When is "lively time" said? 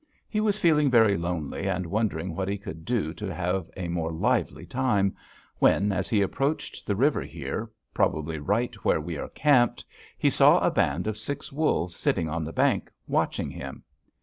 4.11-5.15